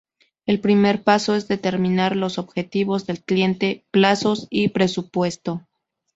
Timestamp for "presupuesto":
4.69-5.67